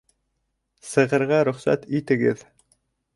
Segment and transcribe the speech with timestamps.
[0.91, 2.43] Сығырға рөхсәт итегеҙ